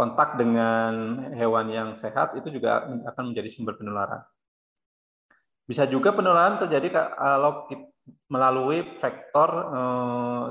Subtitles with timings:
[0.00, 4.24] kontak dengan hewan yang sehat itu juga akan menjadi sumber penularan.
[5.68, 7.68] Bisa juga penularan terjadi kalau
[8.32, 10.46] melalui vektor eh,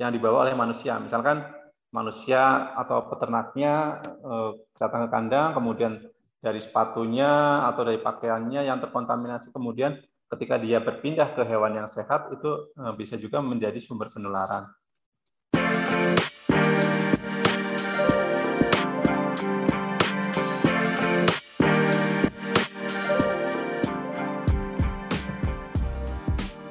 [0.00, 0.96] yang dibawa oleh manusia.
[0.96, 1.44] Misalkan
[1.92, 6.00] manusia atau peternaknya eh, datang ke kandang, kemudian
[6.40, 10.00] dari sepatunya atau dari pakaiannya yang terkontaminasi, kemudian
[10.32, 14.64] ketika dia berpindah ke hewan yang sehat itu eh, bisa juga menjadi sumber penularan.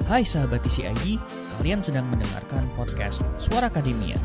[0.08, 1.20] Hai sahabat TCID,
[1.60, 4.16] kalian sedang mendengarkan podcast Suara Akademia.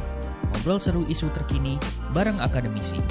[0.56, 1.76] Ngobrol seru isu terkini
[2.16, 3.04] bareng akademisi.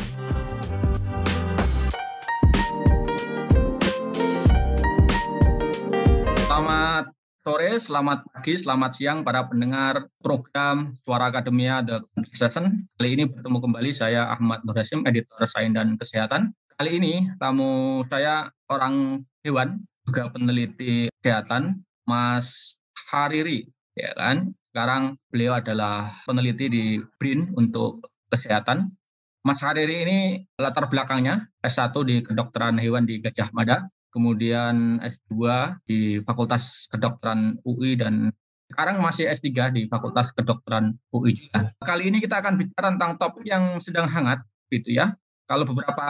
[6.48, 7.12] Selamat
[7.44, 12.88] sore, selamat pagi, selamat siang para pendengar program Suara Akademia The Conversation.
[12.96, 16.56] Kali ini bertemu kembali saya Ahmad Nur Hasim, editor Sains dan Kesehatan.
[16.80, 22.76] Kali ini tamu saya orang hewan, juga peneliti kesehatan Mas
[23.08, 23.64] Hariri,
[23.96, 24.52] ya kan?
[24.68, 26.84] Sekarang beliau adalah peneliti di
[27.16, 28.92] BRIN untuk kesehatan.
[29.48, 30.18] Mas Hariri ini
[30.60, 35.34] latar belakangnya S1 di kedokteran hewan di Gajah Mada, kemudian S2
[35.88, 38.28] di Fakultas Kedokteran UI dan
[38.68, 41.72] sekarang masih S3 di Fakultas Kedokteran UI juga.
[41.80, 45.16] Kali ini kita akan bicara tentang topik yang sedang hangat gitu ya.
[45.48, 46.08] Kalau beberapa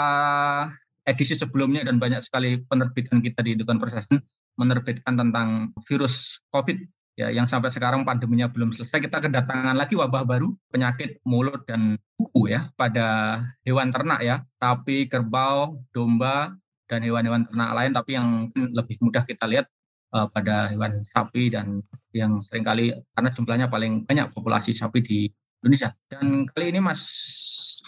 [1.06, 4.22] edisi sebelumnya dan banyak sekali penerbitan kita di Dukan Persesan
[4.56, 6.78] menerbitkan tentang virus COVID
[7.16, 8.98] ya yang sampai sekarang pandeminya belum selesai.
[9.08, 14.44] Kita kedatangan lagi wabah baru penyakit mulut dan kuku ya pada hewan ternak ya.
[14.60, 16.56] Sapi kerbau domba
[16.88, 19.66] dan hewan-hewan ternak lain tapi yang lebih mudah kita lihat
[20.12, 21.80] uh, pada hewan sapi dan
[22.12, 25.18] yang sering kali karena jumlahnya paling banyak populasi sapi di
[25.64, 25.92] Indonesia.
[26.08, 27.02] Dan kali ini Mas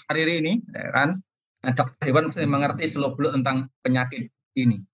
[0.09, 0.61] Hariri ini
[0.93, 1.17] kan
[1.73, 4.85] dokter hewan mengerti seluk beluk tentang penyakit ini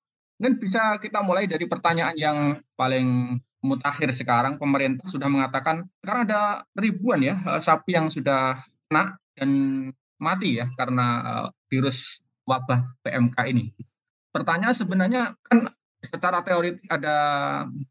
[0.41, 2.39] Mungkin bisa kita mulai dari pertanyaan yang
[2.73, 4.57] paling mutakhir sekarang.
[4.57, 8.57] Pemerintah sudah mengatakan sekarang ada ribuan ya eh, sapi yang sudah
[8.89, 9.51] kena dan
[10.17, 13.69] mati ya karena eh, virus wabah PMK ini.
[14.33, 15.69] Pertanyaan sebenarnya kan
[16.01, 17.17] secara teori ada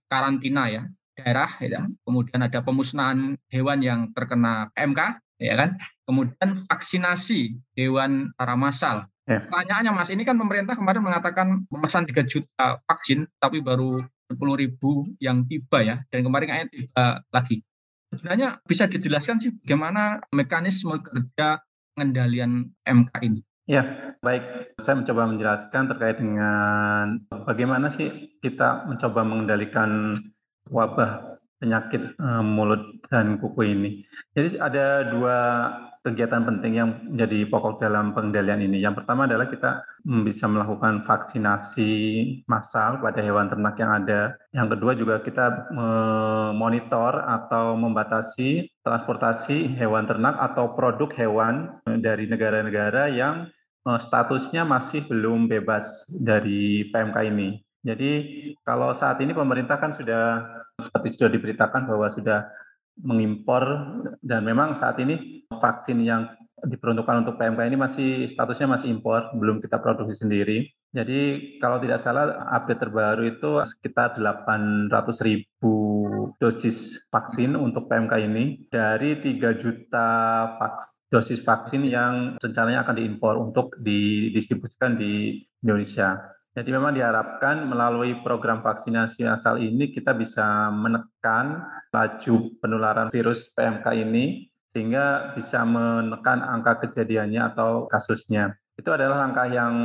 [0.09, 7.57] karantina ya daerah ya, kemudian ada pemusnahan hewan yang terkena PMK ya kan, kemudian vaksinasi
[7.79, 8.97] hewan secara massal
[9.29, 9.45] Ya.
[9.45, 14.01] Pertanyaannya Mas, ini kan pemerintah kemarin mengatakan memesan 3 juta vaksin, tapi baru
[14.33, 17.61] 10 ribu yang tiba ya, dan kemarin kayaknya tiba lagi.
[18.09, 21.61] Sebenarnya bisa dijelaskan sih bagaimana mekanisme kerja
[21.93, 23.45] pengendalian MK ini?
[23.69, 24.73] Ya, baik.
[24.81, 30.17] Saya mencoba menjelaskan terkait dengan bagaimana sih kita mencoba mengendalikan
[30.73, 33.91] wabah penyakit eh, mulut dan kuku ini.
[34.33, 35.37] Jadi ada dua
[35.99, 38.79] kegiatan penting yang menjadi pokok dalam pengendalian ini.
[38.79, 39.83] Yang pertama adalah kita
[40.23, 41.91] bisa melakukan vaksinasi
[42.47, 44.39] massal pada hewan ternak yang ada.
[44.55, 53.11] Yang kedua juga kita memonitor atau membatasi transportasi hewan ternak atau produk hewan dari negara-negara
[53.11, 53.51] yang
[53.83, 57.59] eh, statusnya masih belum bebas dari PMK ini.
[57.79, 58.11] Jadi
[58.67, 60.43] kalau saat ini pemerintah kan sudah
[60.81, 62.49] seperti sudah diberitakan bahwa sudah
[62.99, 63.63] mengimpor
[64.19, 66.27] dan memang saat ini vaksin yang
[66.59, 70.67] diperuntukkan untuk PMK ini masih statusnya masih impor, belum kita produksi sendiri.
[70.89, 74.89] Jadi kalau tidak salah update terbaru itu sekitar 800
[75.21, 75.75] ribu
[76.41, 80.07] dosis vaksin untuk PMK ini dari 3 juta
[80.57, 86.38] vaks, dosis vaksin yang rencananya akan diimpor untuk didistribusikan di Indonesia.
[86.57, 91.61] Jadi memang diharapkan melalui program vaksinasi asal ini kita bisa menekan
[91.93, 98.57] laju penularan virus PMK ini sehingga bisa menekan angka kejadiannya atau kasusnya.
[98.79, 99.75] Itu adalah langkah yang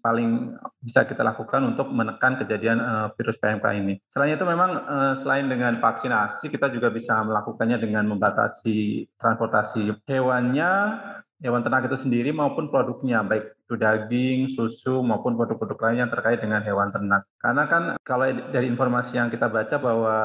[0.00, 4.00] paling bisa kita lakukan untuk menekan kejadian uh, virus PMK ini.
[4.08, 10.72] Selain itu memang uh, selain dengan vaksinasi kita juga bisa melakukannya dengan membatasi transportasi hewannya
[11.40, 16.62] hewan ternak itu sendiri maupun produknya, baik daging, susu, maupun produk-produk lain yang terkait dengan
[16.62, 17.26] hewan ternak.
[17.38, 20.18] Karena kan kalau dari informasi yang kita baca bahwa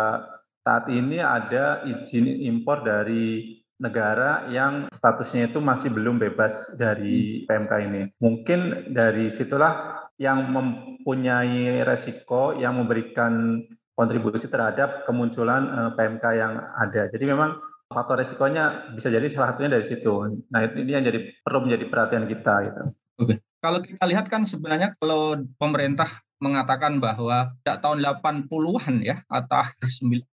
[0.65, 7.74] saat ini ada izin impor dari negara yang statusnya itu masih belum bebas dari PMK
[7.86, 8.01] ini.
[8.18, 13.59] Mungkin dari situlah yang mempunyai resiko yang memberikan
[13.95, 17.12] kontribusi terhadap kemunculan eh, PMK yang ada.
[17.12, 20.44] Jadi memang faktor resikonya bisa jadi salah satunya dari situ.
[20.51, 22.56] Nah ini yang jadi perlu menjadi perhatian kita.
[22.68, 22.83] Gitu.
[23.20, 23.40] Oke.
[23.64, 26.06] Kalau kita lihat kan sebenarnya kalau pemerintah
[26.44, 29.64] mengatakan bahwa sejak tahun 80-an ya atau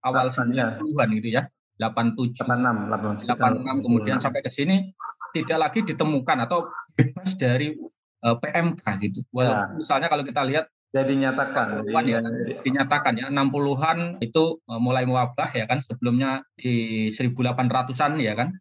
[0.07, 1.45] awal 90-an gitu ya.
[1.79, 4.91] 87 86 86 kemudian sampai ke sini
[5.31, 6.67] tidak lagi ditemukan atau
[6.99, 7.79] bebas dari
[8.27, 9.21] uh, PMK gitu.
[9.31, 9.79] Walaupun nah.
[9.79, 12.19] misalnya kalau kita lihat jadi dinyatakan ya,
[12.65, 18.57] dinyatakan ya 60-an itu mulai mewabah ya kan sebelumnya di 1800-an ya kan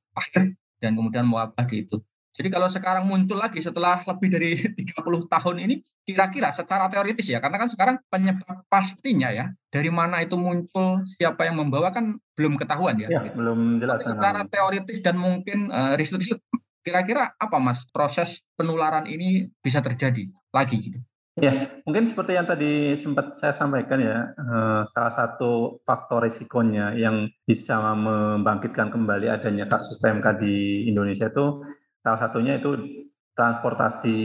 [0.83, 2.03] dan kemudian mewabah gitu.
[2.37, 4.93] Jadi kalau sekarang muncul lagi setelah lebih dari 30
[5.25, 10.37] tahun ini, kira-kira secara teoritis ya, karena kan sekarang penyebab pastinya ya, dari mana itu
[10.37, 13.09] muncul, siapa yang membawa kan belum ketahuan ya.
[13.09, 13.41] ya gitu.
[13.41, 14.05] Belum jelas.
[14.05, 16.37] Tapi secara teoritis dan mungkin uh, riset-riset,
[16.85, 21.01] kira-kira apa mas proses penularan ini bisa terjadi lagi gitu?
[21.37, 27.29] Ya, mungkin seperti yang tadi sempat saya sampaikan ya, eh, salah satu faktor risikonya yang
[27.45, 31.61] bisa membangkitkan kembali adanya kasus PMK di Indonesia itu
[32.07, 32.71] Salah satunya itu
[33.35, 34.15] transportasi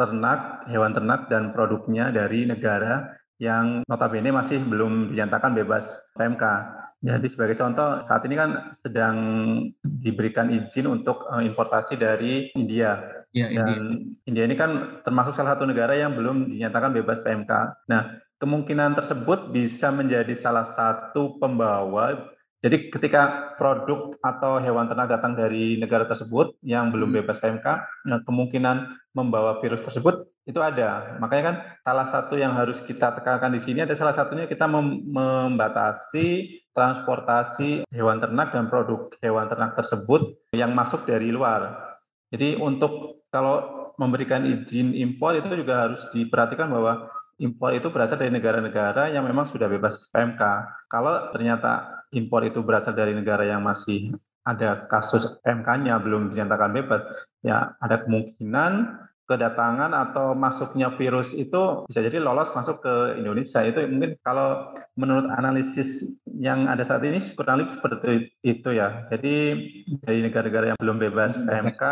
[0.00, 6.44] ternak, hewan ternak dan produknya dari negara yang notabene masih belum dinyatakan bebas PMK.
[7.04, 9.16] Jadi sebagai contoh saat ini kan sedang
[9.84, 12.96] diberikan izin untuk eh, importasi dari India.
[13.36, 14.16] Ya, dan India.
[14.24, 17.52] India ini kan termasuk salah satu negara yang belum dinyatakan bebas PMK.
[17.92, 25.32] Nah, kemungkinan tersebut bisa menjadi salah satu pembawa jadi ketika produk atau hewan ternak datang
[25.32, 27.18] dari negara tersebut yang belum hmm.
[27.24, 27.66] bebas PMK,
[28.04, 31.16] nah kemungkinan membawa virus tersebut itu ada.
[31.24, 36.60] Makanya kan salah satu yang harus kita tekankan di sini ada salah satunya kita membatasi
[36.76, 41.96] transportasi hewan ternak dan produk hewan ternak tersebut yang masuk dari luar.
[42.28, 47.08] Jadi untuk kalau memberikan izin impor itu juga harus diperhatikan bahwa
[47.40, 50.42] impor itu berasal dari negara-negara yang memang sudah bebas PMK.
[50.92, 57.02] Kalau ternyata impor itu berasal dari negara yang masih ada kasus MK-nya belum dinyatakan bebas,
[57.44, 58.72] ya ada kemungkinan
[59.30, 63.62] kedatangan atau masuknya virus itu bisa jadi lolos masuk ke Indonesia.
[63.62, 69.06] Itu mungkin kalau menurut analisis yang ada saat ini kurang lebih seperti itu ya.
[69.06, 69.34] Jadi
[70.02, 71.82] dari negara-negara yang belum bebas PMK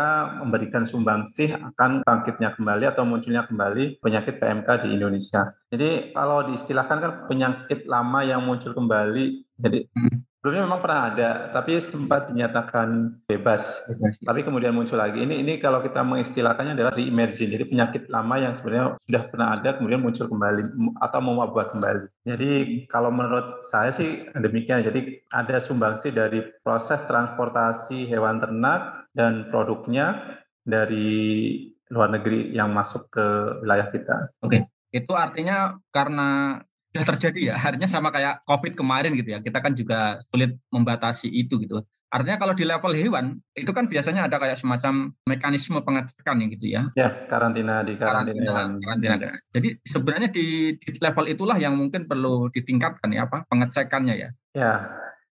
[0.43, 5.55] memberikan sumbangsih akan bangkitnya kembali atau munculnya kembali penyakit PMK di Indonesia.
[5.71, 9.47] Jadi kalau diistilahkan kan penyakit lama yang muncul kembali.
[9.55, 10.28] Jadi hmm.
[10.39, 13.91] Sebelumnya memang pernah ada, tapi sempat dinyatakan bebas.
[13.91, 14.23] bebas.
[14.23, 15.19] Tapi kemudian muncul lagi.
[15.19, 17.51] Ini ini kalau kita mengistilahkannya adalah re-emerging.
[17.51, 20.61] Jadi penyakit lama yang sebenarnya sudah pernah ada kemudian muncul kembali
[20.95, 22.05] atau mewabah kembali.
[22.23, 22.51] Jadi
[22.87, 24.79] kalau menurut saya sih demikian.
[24.79, 31.51] Jadi ada sumbangsi dari proses transportasi hewan ternak dan produknya dari
[31.91, 33.25] luar negeri yang masuk ke
[33.59, 34.17] wilayah kita.
[34.39, 37.55] Oke, itu artinya karena sudah terjadi ya.
[37.55, 39.39] Artinya sama kayak COVID kemarin gitu ya.
[39.39, 41.85] Kita kan juga sulit membatasi itu gitu.
[42.09, 46.65] Artinya kalau di level hewan itu kan biasanya ada kayak semacam mekanisme pengecekan ya gitu
[46.65, 46.81] ya.
[46.97, 48.49] Ya, karantina di karantina.
[48.49, 48.97] Karantina.
[48.97, 49.37] karantina.
[49.53, 54.29] Jadi sebenarnya di, di level itulah yang mungkin perlu ditingkatkan ya apa pengecekannya ya.
[54.57, 54.73] Ya.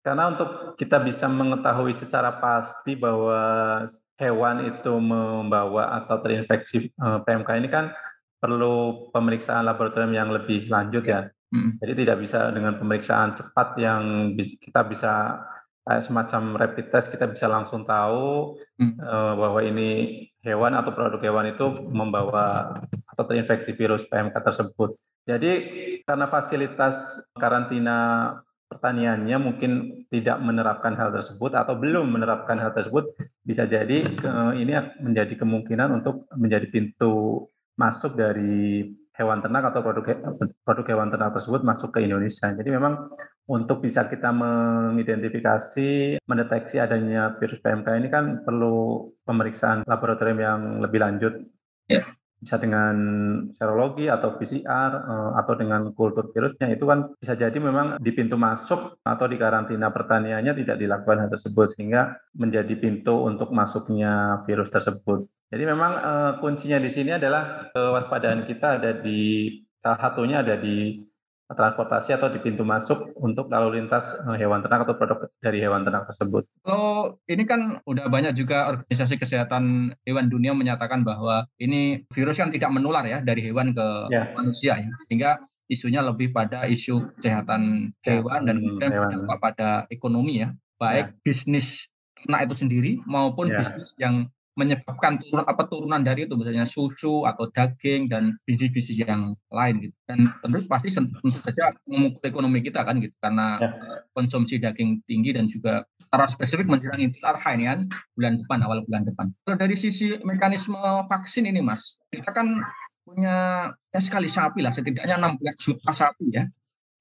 [0.03, 3.87] Karena untuk kita bisa mengetahui secara pasti bahwa
[4.19, 7.95] hewan itu membawa atau terinfeksi eh, PMK ini kan
[8.43, 11.31] perlu pemeriksaan laboratorium yang lebih lanjut ya.
[11.55, 11.79] Hmm.
[11.79, 15.39] Jadi tidak bisa dengan pemeriksaan cepat yang kita bisa
[15.87, 18.99] kayak semacam rapid test kita bisa langsung tahu hmm.
[18.99, 22.75] uh, bahwa ini hewan atau produk hewan itu membawa
[23.07, 24.99] atau terinfeksi virus PMK tersebut.
[25.25, 25.53] Jadi
[26.03, 28.33] karena fasilitas karantina
[28.67, 29.73] pertaniannya mungkin
[30.11, 33.15] tidak menerapkan hal tersebut atau belum menerapkan hal tersebut
[33.47, 37.47] bisa jadi uh, ini menjadi kemungkinan untuk menjadi pintu
[37.79, 40.05] masuk dari hewan ternak atau produk
[40.67, 42.51] produk hewan ternak tersebut masuk ke Indonesia.
[42.51, 43.15] Jadi memang
[43.47, 50.99] untuk bisa kita mengidentifikasi, mendeteksi adanya virus PMK ini kan perlu pemeriksaan laboratorium yang lebih
[50.99, 51.35] lanjut.
[51.87, 52.03] Ya.
[52.45, 52.95] Bisa dengan
[53.57, 58.37] serologi atau PCR eh, atau dengan kultur virusnya itu kan bisa jadi memang di pintu
[58.37, 64.69] masuk atau di karantina pertaniannya tidak dilakukan hal tersebut sehingga menjadi pintu untuk masuknya virus
[64.69, 65.25] tersebut.
[65.49, 69.49] Jadi memang uh, kuncinya di sini adalah kewaspadaan kita ada di
[69.79, 70.99] salah satunya ada di
[71.55, 75.83] transportasi atau di pintu masuk untuk lalu lintas uh, hewan ternak atau produk dari hewan
[75.83, 76.45] ternak tersebut.
[76.63, 82.53] Kalau ini kan udah banyak juga organisasi kesehatan hewan dunia menyatakan bahwa ini virus kan
[82.53, 84.35] tidak menular ya dari hewan ke ya.
[84.37, 88.21] manusia ya, sehingga isunya lebih pada isu kesehatan ya.
[88.21, 91.19] hewan dan kemudian berdampak pada ekonomi ya, baik ya.
[91.25, 93.59] bisnis ternak itu sendiri maupun ya.
[93.65, 99.35] bisnis yang menyebabkan turun apa turunan dari itu misalnya susu atau daging dan bisnis-bisnis yang
[99.51, 103.71] lain gitu dan tentu pasti tentu saja memukul ekonomi kita kan gitu karena ya.
[103.75, 108.59] Eh, konsumsi daging tinggi dan juga secara spesifik menjelang Idul Adha ini kan bulan depan
[108.63, 109.35] awal bulan depan.
[109.43, 110.79] Kalau dari sisi mekanisme
[111.11, 112.63] vaksin ini mas kita kan
[113.05, 116.47] punya ya sekali sapi lah setidaknya 16 juta sapi ya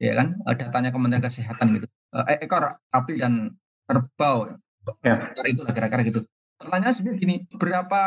[0.01, 3.53] ya kan eh, datanya Kementerian Kesehatan gitu eh, ekor sapi dan
[3.87, 4.51] kerbau
[5.05, 5.15] ya.
[5.47, 8.03] itu lah kira-kira gitu pertanyaan sebenarnya gini, berapa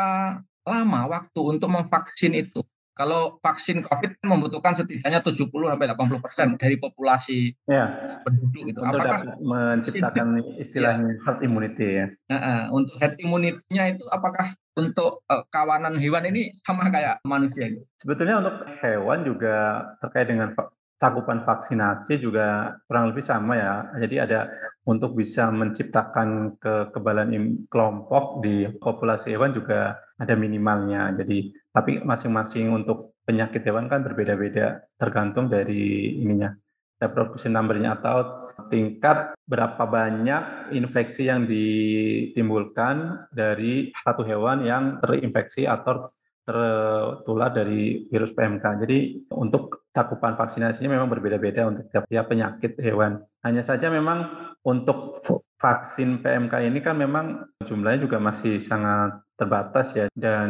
[0.67, 2.61] lama waktu untuk memvaksin itu?
[2.97, 7.85] Kalau vaksin COVID kan membutuhkan setidaknya 70 sampai 80 persen dari populasi ya.
[8.25, 8.79] penduduk itu.
[8.81, 11.21] Untuk apakah menciptakan istilahnya ya.
[11.21, 12.07] herd immunity ya?
[12.33, 17.69] Nah, untuk herd immunity-nya itu apakah untuk uh, kawanan hewan ini sama kayak manusia?
[18.01, 20.57] Sebetulnya untuk hewan juga terkait dengan
[20.97, 23.73] cakupan vaksinasi juga kurang lebih sama ya.
[24.01, 24.49] Jadi ada
[24.85, 27.29] untuk bisa menciptakan kekebalan
[27.69, 31.13] kelompok di populasi hewan juga ada minimalnya.
[31.13, 36.49] Jadi tapi masing-masing untuk penyakit hewan kan berbeda-beda tergantung dari ininya
[36.97, 46.09] reproduksi numbernya atau tingkat berapa banyak infeksi yang ditimbulkan dari satu hewan yang terinfeksi atau
[46.47, 48.87] tertular dari virus PMK.
[48.87, 53.19] Jadi untuk cakupan vaksinasinya memang berbeda-beda untuk tiap-tiap penyakit hewan.
[53.43, 54.31] Hanya saja memang
[54.63, 55.19] untuk
[55.59, 60.49] vaksin PMK ini kan memang jumlahnya juga masih sangat terbatas ya dan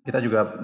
[0.00, 0.56] kita juga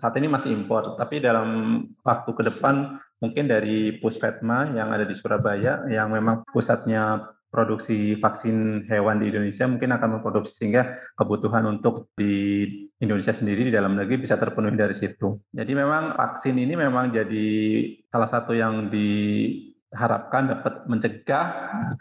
[0.00, 5.12] saat ini masih impor tapi dalam waktu ke depan mungkin dari Puspetma yang ada di
[5.12, 12.12] Surabaya yang memang pusatnya produksi vaksin hewan di Indonesia mungkin akan memproduksi sehingga kebutuhan untuk
[12.18, 12.66] di
[13.00, 15.40] Indonesia sendiri di dalam negeri bisa terpenuhi dari situ.
[15.50, 17.48] Jadi memang vaksin ini memang jadi
[18.10, 19.08] salah satu yang di
[19.96, 21.46] harapkan dapat mencegah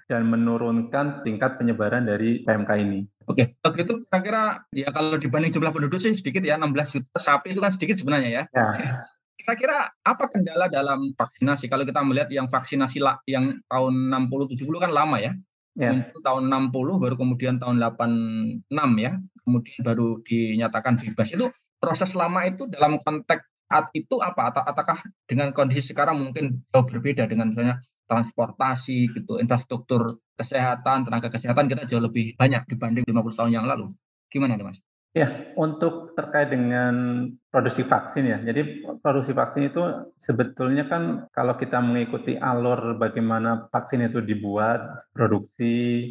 [0.09, 2.99] dan menurunkan tingkat penyebaran dari PMK ini.
[3.25, 7.61] Oke, begitu kira-kira ya kalau dibanding jumlah penduduk sih sedikit ya 16 juta sapi itu
[7.63, 8.43] kan sedikit sebenarnya ya.
[8.53, 8.67] ya.
[9.45, 11.69] Kira-kira apa kendala dalam vaksinasi?
[11.69, 12.97] Kalau kita melihat yang vaksinasi
[13.29, 15.37] yang tahun 60 70 kan lama ya.
[15.77, 15.93] Ya.
[15.93, 18.65] Untuk tahun 60 baru kemudian tahun 86
[18.97, 19.11] ya,
[19.45, 21.29] kemudian baru dinyatakan bebas.
[21.29, 24.49] Itu proses lama itu dalam konteks saat itu apa?
[24.49, 31.65] Apakah dengan kondisi sekarang mungkin jauh berbeda dengan misalnya transportasi gitu, infrastruktur kesehatan, tenaga kesehatan
[31.65, 33.89] kita jauh lebih banyak dibanding 50 tahun yang lalu.
[34.29, 34.84] Gimana nih Mas?
[35.15, 38.38] Ya, untuk terkait dengan produksi vaksin ya.
[38.43, 39.79] Jadi produksi vaksin itu
[40.19, 46.03] sebetulnya kan kalau kita mengikuti alur bagaimana vaksin itu dibuat, produksi,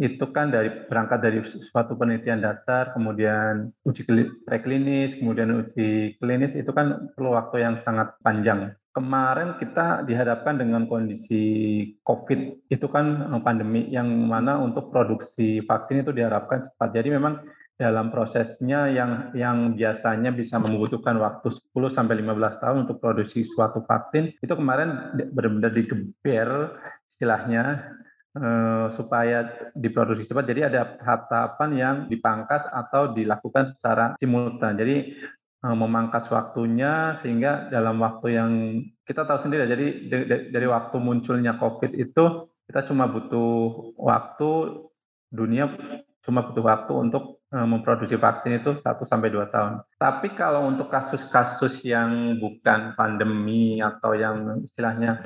[0.00, 4.08] itu kan dari berangkat dari suatu penelitian dasar, kemudian uji
[4.48, 8.72] preklinis, kemudian uji klinis itu kan perlu waktu yang sangat panjang.
[8.96, 11.44] Kemarin kita dihadapkan dengan kondisi
[12.00, 16.96] COVID, itu kan pandemi yang mana untuk produksi vaksin itu diharapkan cepat.
[16.96, 17.44] Jadi memang
[17.78, 23.86] dalam prosesnya yang yang biasanya bisa membutuhkan waktu 10 sampai 15 tahun untuk produksi suatu
[23.86, 26.74] vaksin, itu kemarin benar-benar digeber
[27.06, 27.94] istilahnya
[28.38, 30.46] Eh, supaya diproduksi cepat.
[30.46, 34.78] Jadi ada tahap-tahapan yang dipangkas atau dilakukan secara simultan.
[34.78, 34.96] Jadi
[35.64, 38.50] eh, memangkas waktunya sehingga dalam waktu yang
[39.02, 39.66] kita tahu sendiri.
[39.66, 39.86] Jadi
[40.54, 42.24] dari waktu munculnya COVID itu
[42.68, 44.50] kita cuma butuh waktu
[45.32, 45.72] dunia
[46.22, 49.72] cuma butuh waktu untuk memproduksi vaksin itu 1 sampai 2 tahun.
[49.96, 55.24] Tapi kalau untuk kasus-kasus yang bukan pandemi atau yang istilahnya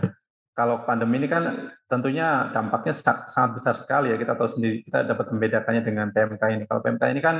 [0.53, 2.93] kalau pandemi ini kan tentunya dampaknya
[3.27, 6.65] sangat besar sekali ya kita tahu sendiri kita dapat membedakannya dengan PMK ini.
[6.69, 7.37] Kalau PMK ini kan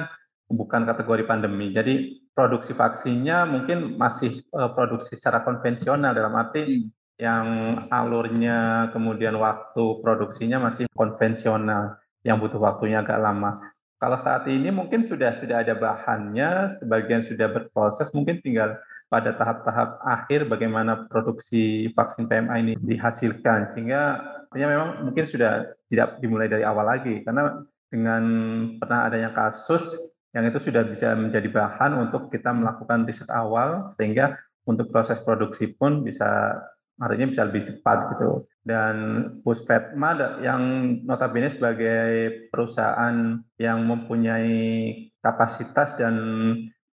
[0.49, 1.73] bukan kategori pandemi.
[1.73, 6.85] Jadi produksi vaksinnya mungkin masih uh, produksi secara konvensional dalam arti hmm.
[7.21, 7.47] yang
[7.93, 13.72] alurnya kemudian waktu produksinya masih konvensional yang butuh waktunya agak lama.
[14.03, 18.75] Kalau saat ini mungkin sudah sudah ada bahannya, sebagian sudah berproses, mungkin tinggal
[19.07, 23.71] pada tahap-tahap akhir bagaimana produksi vaksin PMA ini dihasilkan.
[23.71, 24.19] Sehingga
[24.51, 28.25] artinya memang mungkin sudah tidak dimulai dari awal lagi karena dengan
[28.83, 29.95] pernah adanya kasus
[30.35, 34.35] yang itu sudah bisa menjadi bahan untuk kita melakukan riset awal sehingga
[34.67, 36.59] untuk proses produksi pun bisa
[37.01, 38.47] artinya bisa lebih cepat gitu.
[38.63, 38.97] Dan
[39.43, 40.63] Puspetma yang
[41.03, 44.63] notabene sebagai perusahaan yang mempunyai
[45.19, 46.15] kapasitas dan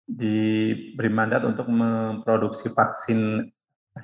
[0.06, 3.50] diberi mandat untuk memproduksi vaksin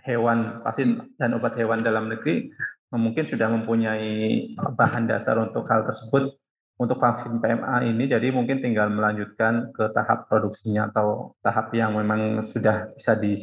[0.02, 2.50] hewan, vaksin dan obat hewan dalam negeri,
[2.90, 6.34] mungkin sudah mempunyai bahan dasar untuk hal tersebut.
[6.80, 12.42] Untuk vaksin PMA ini, jadi mungkin tinggal melanjutkan ke tahap produksinya atau tahap yang memang
[12.42, 13.38] sudah bisa di,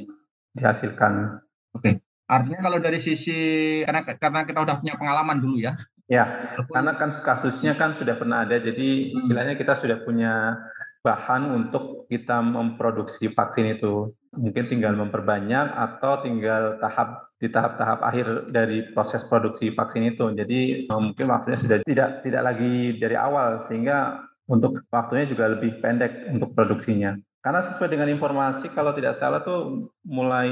[0.52, 1.40] dihasilkan.
[1.72, 3.38] Oke, artinya kalau dari sisi
[3.82, 5.74] karena karena kita sudah punya pengalaman dulu ya.
[6.10, 6.26] Ya,
[6.74, 9.18] karena kan kasusnya kan sudah pernah ada, jadi hmm.
[9.22, 10.58] istilahnya kita sudah punya
[11.06, 14.14] bahan untuk kita memproduksi vaksin itu.
[14.34, 20.34] Mungkin tinggal memperbanyak atau tinggal tahap di tahap-tahap akhir dari proses produksi vaksin itu.
[20.34, 25.78] Jadi eh, mungkin waktunya sudah tidak tidak lagi dari awal sehingga untuk waktunya juga lebih
[25.78, 27.16] pendek untuk produksinya.
[27.40, 30.50] Karena sesuai dengan informasi kalau tidak salah tuh mulai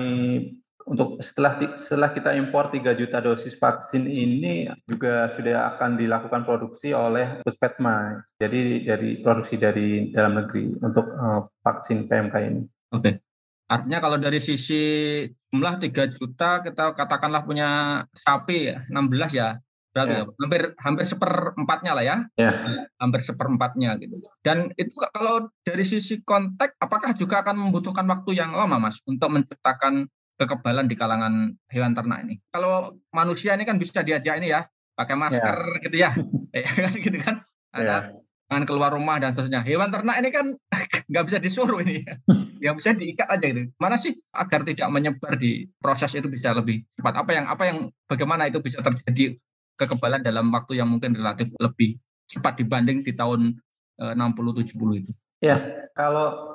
[0.87, 6.95] untuk setelah setelah kita impor 3 juta dosis vaksin ini juga sudah akan dilakukan produksi
[6.95, 8.23] oleh Puspetma.
[8.39, 12.61] Jadi dari produksi dari dalam negeri untuk uh, vaksin PMK ini.
[12.95, 13.03] Oke.
[13.03, 13.13] Okay.
[13.67, 14.79] Artinya kalau dari sisi
[15.51, 18.95] jumlah 3 juta kita katakanlah punya sapi 16
[19.35, 19.59] ya
[19.97, 20.21] berarti ya.
[20.21, 20.25] ya.
[20.37, 22.51] hampir hampir seperempatnya lah ya, ya.
[23.01, 24.21] hampir seperempatnya gitu.
[24.45, 29.33] Dan itu kalau dari sisi konteks, apakah juga akan membutuhkan waktu yang lama mas untuk
[29.33, 30.05] menciptakan
[30.37, 32.37] kekebalan di kalangan hewan ternak ini?
[32.53, 35.81] Kalau manusia ini kan bisa diajak ini ya, pakai masker ya.
[35.83, 36.11] gitu ya,
[36.55, 37.35] ya kan, gitu kan,
[37.73, 38.13] ada
[38.47, 38.63] ya.
[38.63, 39.65] keluar rumah dan seterusnya.
[39.65, 40.53] Hewan ternak ini kan
[41.11, 42.05] nggak bisa disuruh ini,
[42.65, 43.69] ya bisa diikat aja gitu.
[43.81, 47.13] Mana sih agar tidak menyebar di proses itu bisa lebih cepat?
[47.25, 49.35] Apa yang apa yang bagaimana itu bisa terjadi
[49.77, 53.57] kekebalan dalam waktu yang mungkin relatif lebih cepat dibanding di tahun
[53.97, 55.11] 60-70 eh, itu.
[55.41, 55.57] Ya,
[55.93, 56.46] kalau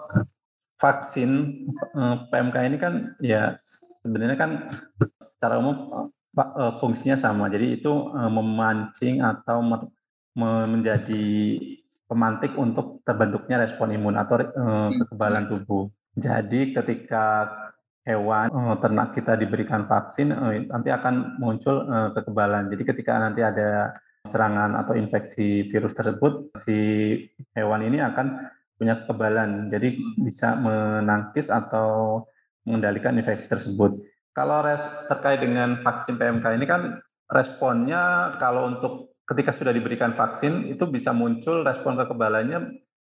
[0.83, 1.31] vaksin
[1.79, 3.55] eh, PMK ini kan ya
[4.03, 4.51] sebenarnya kan
[5.23, 7.47] secara umum eh, fungsinya sama.
[7.47, 9.63] Jadi itu memancing atau
[10.35, 11.27] menjadi
[12.11, 14.43] pemantik untuk terbentuknya respon imun atau
[14.91, 15.89] kekebalan tubuh.
[16.13, 17.49] Jadi ketika
[18.05, 20.35] hewan ternak kita diberikan vaksin,
[20.69, 22.69] nanti akan muncul kekebalan.
[22.69, 23.97] Jadi ketika nanti ada
[24.29, 26.79] serangan atau infeksi virus tersebut, si
[27.57, 28.27] hewan ini akan
[28.83, 29.71] punya kekebalan.
[29.71, 32.27] Jadi bisa menangkis atau
[32.67, 34.03] mengendalikan infeksi tersebut.
[34.35, 36.99] Kalau res terkait dengan vaksin PMK ini kan
[37.31, 42.59] responnya kalau untuk ketika sudah diberikan vaksin itu bisa muncul respon kekebalannya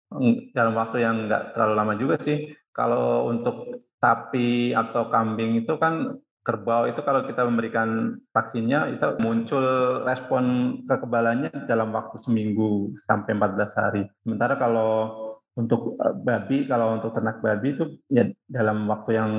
[0.09, 2.49] mm, dalam waktu yang enggak terlalu lama juga sih.
[2.73, 9.65] Kalau untuk sapi atau kambing itu kan kerbau itu kalau kita memberikan vaksinnya bisa muncul
[10.07, 14.03] respon kekebalannya dalam waktu seminggu sampai 14 hari.
[14.23, 15.26] Sementara kalau
[15.57, 19.31] untuk eh, babi, kalau untuk ternak babi itu ya dalam waktu yang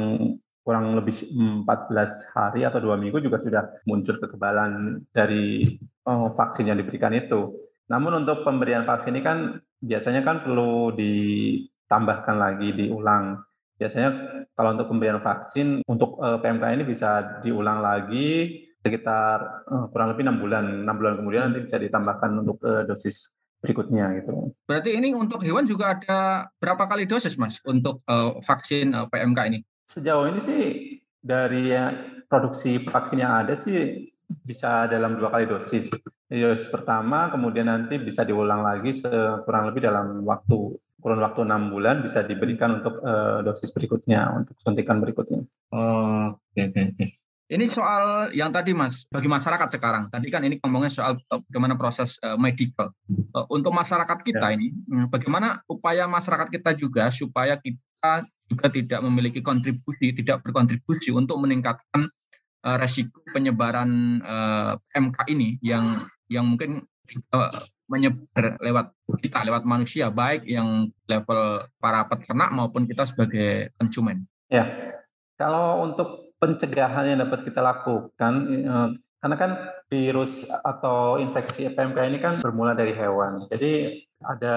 [0.66, 5.64] kurang lebih 14 hari atau dua minggu juga sudah muncul kekebalan dari
[6.04, 7.56] oh, vaksin yang diberikan itu.
[7.88, 13.40] Namun untuk pemberian vaksin ini kan biasanya kan perlu ditambahkan lagi, diulang
[13.78, 14.10] biasanya
[14.58, 20.38] kalau untuk pemberian vaksin untuk eh, PMK ini bisa diulang lagi sekitar kurang lebih enam
[20.38, 24.54] bulan enam bulan kemudian nanti bisa ditambahkan untuk dosis berikutnya gitu.
[24.66, 29.38] Berarti ini untuk hewan juga ada berapa kali dosis mas untuk uh, vaksin uh, PMK
[29.50, 29.60] ini?
[29.88, 30.62] Sejauh ini sih
[31.18, 31.74] dari
[32.30, 34.06] produksi vaksin yang ada sih
[34.44, 35.90] bisa dalam dua kali dosis.
[36.28, 39.00] Dosis pertama kemudian nanti bisa diulang lagi
[39.42, 44.58] kurang lebih dalam waktu kurun waktu enam bulan bisa diberikan untuk uh, dosis berikutnya untuk
[44.58, 45.46] suntikan berikutnya.
[45.70, 47.06] Oh, oke oke oke.
[47.48, 50.12] Ini soal yang tadi Mas, bagi masyarakat sekarang.
[50.12, 52.92] Tadi kan ini ngomongnya soal uh, bagaimana proses uh, medical.
[53.32, 54.54] Uh, untuk masyarakat kita ya.
[54.60, 61.08] ini, hmm, bagaimana upaya masyarakat kita juga supaya kita juga tidak memiliki kontribusi, tidak berkontribusi
[61.08, 62.12] untuk meningkatkan
[62.68, 67.48] uh, resiko penyebaran uh, MK ini yang yang mungkin juga
[67.88, 68.92] menyebar lewat
[69.24, 74.28] kita, lewat manusia, baik yang level para peternak maupun kita sebagai konsumen.
[74.52, 74.68] Ya,
[75.40, 79.50] kalau untuk pencegahan yang dapat kita lakukan, eh, karena kan
[79.90, 83.50] virus atau infeksi PMK ini kan bermula dari hewan.
[83.50, 83.90] Jadi
[84.22, 84.56] ada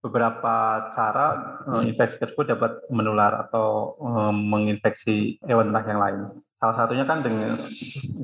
[0.00, 1.26] beberapa cara
[1.68, 6.20] eh, infeksi tersebut dapat menular atau eh, menginfeksi hewan ternak yang lain.
[6.56, 7.60] Salah satunya kan dengan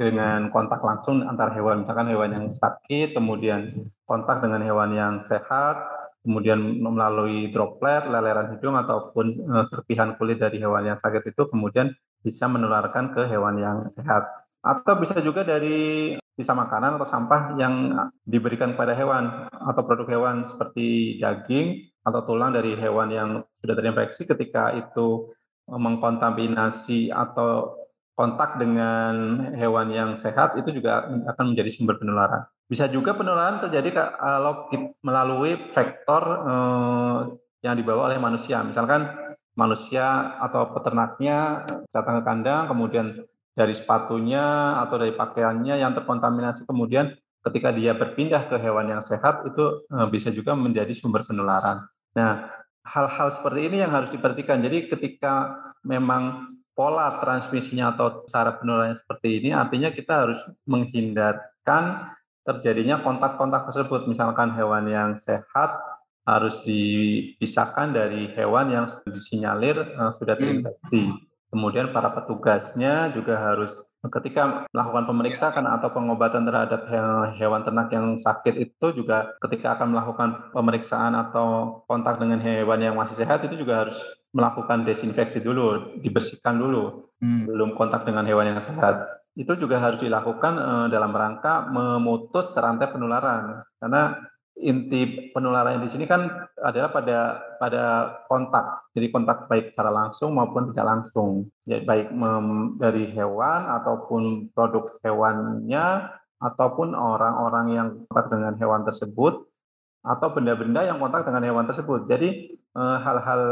[0.00, 3.68] dengan kontak langsung antar hewan, misalkan hewan yang sakit, kemudian
[4.08, 5.76] kontak dengan hewan yang sehat,
[6.24, 9.36] kemudian melalui droplet, leleran hidung ataupun
[9.68, 14.28] serpihan kulit dari hewan yang sakit itu kemudian bisa menularkan ke hewan yang sehat.
[14.60, 20.36] Atau bisa juga dari sisa makanan atau sampah yang diberikan kepada hewan atau produk hewan
[20.44, 23.28] seperti daging atau tulang dari hewan yang
[23.60, 25.32] sudah terinfeksi ketika itu
[25.68, 27.76] mengkontaminasi atau
[28.16, 32.44] kontak dengan hewan yang sehat itu juga akan menjadi sumber penularan.
[32.68, 34.68] Bisa juga penularan terjadi kalau
[35.00, 37.18] melalui vektor eh,
[37.64, 38.60] yang dibawa oleh manusia.
[38.60, 39.08] Misalkan
[39.60, 43.12] manusia atau peternaknya datang ke kandang, kemudian
[43.52, 47.12] dari sepatunya atau dari pakaiannya yang terkontaminasi, kemudian
[47.44, 51.84] ketika dia berpindah ke hewan yang sehat itu eh, bisa juga menjadi sumber penularan.
[52.16, 52.48] Nah,
[52.88, 54.64] hal-hal seperti ini yang harus diperhatikan.
[54.64, 63.04] Jadi ketika memang pola transmisinya atau cara penularannya seperti ini, artinya kita harus menghindarkan terjadinya
[63.04, 64.08] kontak-kontak tersebut.
[64.08, 65.76] Misalkan hewan yang sehat
[66.24, 70.42] harus dipisahkan dari hewan yang disinyalir uh, sudah hmm.
[70.42, 71.02] terinfeksi.
[71.08, 71.18] Hmm.
[71.50, 76.86] Kemudian para petugasnya juga harus ketika melakukan pemeriksaan atau pengobatan terhadap
[77.34, 82.94] hewan ternak yang sakit itu juga ketika akan melakukan pemeriksaan atau kontak dengan hewan yang
[82.94, 83.98] masih sehat itu juga harus
[84.30, 87.42] melakukan desinfeksi dulu, dibersihkan dulu hmm.
[87.42, 89.26] sebelum kontak dengan hewan yang sehat.
[89.34, 93.66] Itu juga harus dilakukan uh, dalam rangka memutus rantai penularan.
[93.74, 94.22] Karena
[94.60, 96.28] inti penularan di sini kan
[96.60, 97.18] adalah pada
[97.56, 97.84] pada
[98.28, 98.92] kontak.
[98.92, 101.48] Jadi kontak baik secara langsung maupun tidak langsung.
[101.64, 109.44] Jadi baik mem, dari hewan ataupun produk hewannya ataupun orang-orang yang kontak dengan hewan tersebut
[110.00, 112.08] atau benda-benda yang kontak dengan hewan tersebut.
[112.08, 113.42] Jadi eh, hal-hal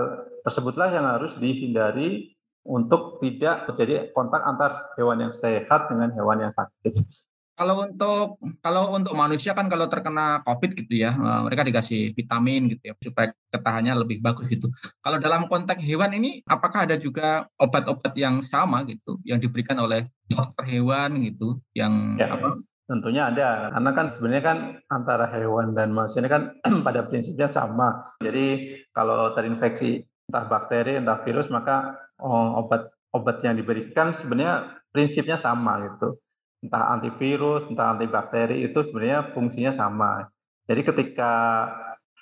[0.45, 2.37] tersebutlah yang harus dihindari
[2.69, 7.28] untuk tidak terjadi kontak antar hewan yang sehat dengan hewan yang sakit.
[7.59, 12.71] Kalau untuk kalau untuk manusia kan kalau terkena COVID gitu ya, eh, mereka dikasih vitamin
[12.71, 14.71] gitu ya supaya ketahannya lebih bagus gitu.
[15.03, 20.07] Kalau dalam konteks hewan ini, apakah ada juga obat-obat yang sama gitu yang diberikan oleh
[20.31, 22.63] dokter hewan gitu yang ya, apa?
[22.89, 28.15] Tentunya ada, karena kan sebenarnya kan antara hewan dan manusia ini kan pada prinsipnya sama.
[28.23, 35.41] Jadi kalau terinfeksi entah bakteri entah virus maka oh, obat obat yang diberikan sebenarnya prinsipnya
[35.41, 36.21] sama gitu
[36.63, 40.27] entah antivirus, entah antibakteri itu sebenarnya fungsinya sama.
[40.69, 41.33] Jadi ketika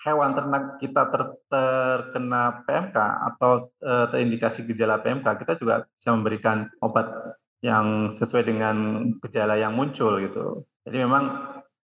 [0.07, 2.97] hewan ternak kita ter, terkena PMK
[3.35, 7.11] atau e, terindikasi gejala PMK, kita juga bisa memberikan obat
[7.65, 10.63] yang sesuai dengan gejala yang muncul gitu.
[10.87, 11.25] Jadi memang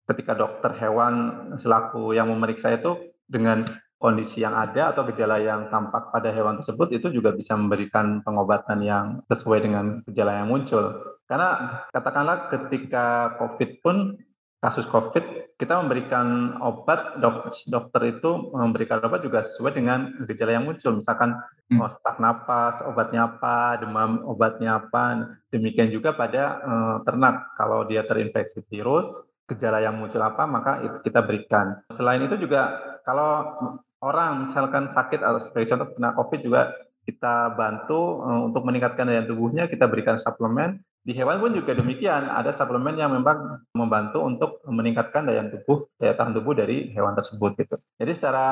[0.06, 1.14] ketika dokter hewan
[1.58, 3.66] selaku yang memeriksa itu dengan
[4.02, 8.82] kondisi yang ada atau gejala yang tampak pada hewan tersebut itu juga bisa memberikan pengobatan
[8.82, 11.11] yang sesuai dengan gejala yang muncul.
[11.32, 14.20] Karena katakanlah ketika COVID pun
[14.60, 20.67] kasus COVID kita memberikan obat dok, dokter itu memberikan obat juga sesuai dengan gejala yang
[20.67, 21.00] muncul.
[21.00, 21.39] Misalkan
[21.72, 21.80] hmm.
[21.80, 25.32] oh, sesak napas obatnya apa demam obatnya apa.
[25.48, 27.56] Demikian juga pada eh, ternak.
[27.56, 29.08] Kalau dia terinfeksi virus
[29.48, 31.80] gejala yang muncul apa maka itu kita berikan.
[31.96, 32.76] Selain itu juga
[33.08, 33.56] kalau
[34.04, 36.62] orang misalkan sakit atau sebagai contoh kena COVID juga
[37.06, 42.30] kita bantu eh, untuk meningkatkan daya tubuhnya kita berikan suplemen di hewan pun juga demikian,
[42.30, 47.58] ada suplemen yang memang membantu untuk meningkatkan daya tubuh, daya tahan tubuh dari hewan tersebut
[47.58, 47.76] gitu.
[47.98, 48.46] Jadi secara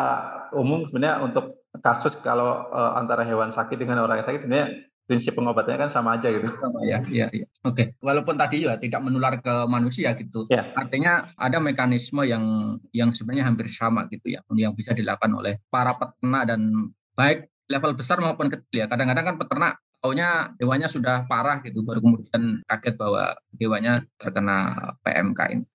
[0.58, 4.68] umum sebenarnya untuk kasus kalau uh, antara hewan sakit dengan orang yang sakit sebenarnya
[5.06, 6.50] prinsip pengobatannya kan sama aja gitu.
[6.50, 7.46] Sama ya, iya, iya.
[7.62, 7.94] Oke.
[8.02, 10.50] Walaupun tadi juga tidak menular ke manusia gitu.
[10.50, 10.74] Ya.
[10.74, 15.94] Artinya ada mekanisme yang yang sebenarnya hampir sama gitu ya, yang bisa dilakukan oleh para
[15.94, 18.86] peternak dan baik level besar maupun kecil ya.
[18.90, 24.58] Kadang-kadang kan peternak taunya hewannya sudah parah gitu baru kemudian kaget bahwa hewannya terkena
[25.06, 25.66] PMK ini.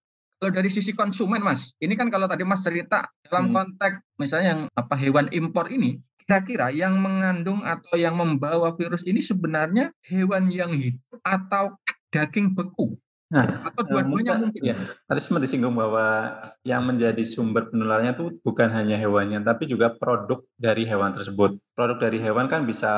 [0.42, 3.54] Kalau dari sisi konsumen Mas, ini kan kalau tadi Mas cerita dalam hmm.
[3.54, 9.20] konteks misalnya yang apa hewan impor ini kira-kira yang mengandung atau yang membawa virus ini
[9.20, 11.76] sebenarnya hewan yang hidup atau
[12.12, 12.96] daging beku?
[13.32, 14.62] Nah, atau dua-duanya mungkin.
[14.62, 14.76] Ya,
[15.08, 20.44] tadi sempat disinggung bahwa yang menjadi sumber penularannya itu bukan hanya hewannya, tapi juga produk
[20.54, 21.56] dari hewan tersebut.
[21.72, 22.92] Produk dari hewan kan bisa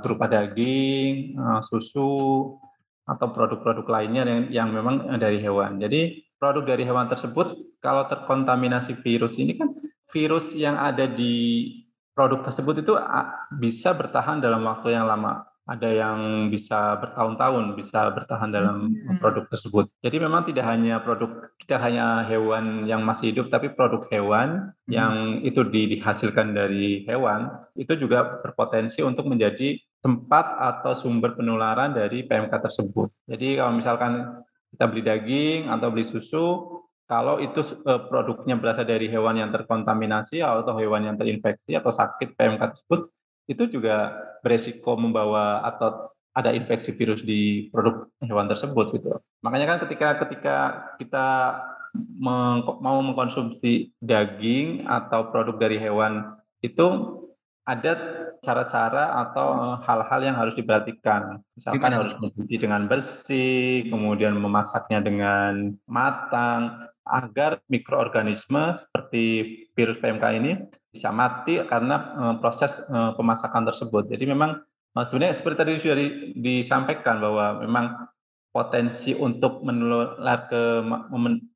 [0.00, 2.54] berupa daging, eh, susu,
[3.04, 5.76] atau produk-produk lainnya yang, yang memang dari hewan.
[5.76, 9.68] Jadi produk dari hewan tersebut kalau terkontaminasi virus ini kan
[10.08, 11.68] virus yang ada di
[12.16, 12.96] produk tersebut itu
[13.60, 19.16] bisa bertahan dalam waktu yang lama ada yang bisa bertahun-tahun bisa bertahan dalam hmm.
[19.16, 19.88] produk tersebut.
[20.04, 24.92] Jadi memang tidak hanya produk tidak hanya hewan yang masih hidup tapi produk hewan hmm.
[24.92, 27.48] yang itu dihasilkan dari hewan
[27.80, 33.08] itu juga berpotensi untuk menjadi tempat atau sumber penularan dari PMK tersebut.
[33.24, 34.44] Jadi kalau misalkan
[34.76, 36.46] kita beli daging atau beli susu
[37.08, 42.36] kalau itu eh, produknya berasal dari hewan yang terkontaminasi atau hewan yang terinfeksi atau sakit
[42.36, 43.13] PMK tersebut
[43.44, 49.08] itu juga beresiko membawa atau ada infeksi virus di produk hewan tersebut gitu.
[49.46, 50.56] Makanya kan ketika ketika
[50.98, 51.28] kita
[51.94, 57.20] meng, mau mengkonsumsi daging atau produk dari hewan itu
[57.64, 57.96] ada
[58.44, 61.40] cara-cara atau eh, hal-hal yang harus diperhatikan.
[61.56, 61.96] Misalkan Gimana?
[62.02, 69.24] harus mencuci dengan bersih, kemudian memasaknya dengan matang agar mikroorganisme seperti
[69.76, 70.52] virus PMK ini
[70.94, 74.06] bisa mati karena uh, proses uh, pemasakan tersebut.
[74.06, 74.62] Jadi memang
[74.94, 76.06] uh, sebenarnya seperti tadi sudah di,
[76.38, 77.84] disampaikan bahwa memang
[78.54, 80.78] potensi untuk menular ke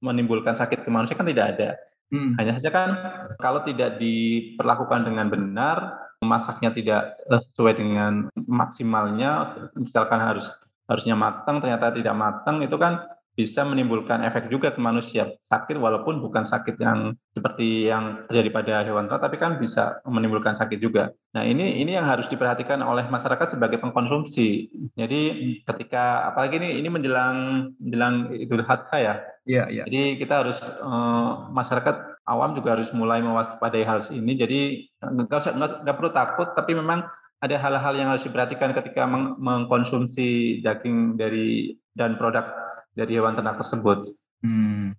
[0.02, 1.78] menimbulkan sakit ke manusia kan tidak ada.
[2.10, 2.34] Hmm.
[2.34, 2.90] Hanya saja kan
[3.38, 10.50] kalau tidak diperlakukan dengan benar, memasaknya tidak sesuai dengan maksimalnya, misalkan harus
[10.90, 13.04] harusnya matang ternyata tidak matang itu kan
[13.38, 18.74] bisa menimbulkan efek juga ke manusia sakit walaupun bukan sakit yang seperti yang terjadi pada
[18.82, 21.14] hewan ternak tapi kan bisa menimbulkan sakit juga.
[21.38, 24.74] Nah ini ini yang harus diperhatikan oleh masyarakat sebagai pengkonsumsi.
[24.98, 25.22] Jadi
[25.62, 29.14] ketika apalagi ini ini menjelang menjelang Idul Adha ya.
[29.46, 29.82] Iya iya.
[29.86, 34.34] Jadi kita harus eh, masyarakat awam juga harus mulai mewaspadai hal ini.
[34.34, 34.60] Jadi
[34.98, 37.06] nggak usah nggak perlu takut tapi memang
[37.38, 42.68] ada hal-hal yang harus diperhatikan ketika meng mengkonsumsi daging dari dan produk
[42.98, 44.10] dari hewan ternak tersebut.
[44.42, 44.98] Hmm.